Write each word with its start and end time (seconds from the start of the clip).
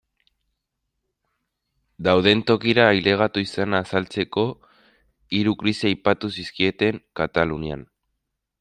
Dauden 2.07 2.41
tokira 2.51 2.87
ailegatu 2.93 3.43
izana 3.47 3.81
azaltzeko, 3.85 4.47
hiru 5.41 5.55
krisi 5.61 5.89
aipatu 5.91 6.33
zizkieten 6.39 6.99
Katalunian. 7.21 7.89